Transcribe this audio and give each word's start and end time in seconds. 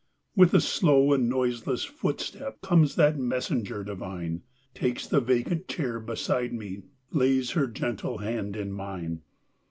With 0.35 0.51
a 0.55 0.61
slow 0.61 1.13
and 1.13 1.29
noiseless 1.29 1.85
footstepComes 1.85 2.95
that 2.95 3.19
messenger 3.19 3.83
divine, 3.83 4.41
Takes 4.73 5.05
the 5.05 5.21
vacant 5.21 5.67
chair 5.67 5.99
beside 5.99 6.53
me, 6.53 6.81
Lays 7.11 7.51
her 7.51 7.67
gentle 7.67 8.17
hand 8.17 8.55
in 8.55 8.71
mine. 8.71 9.21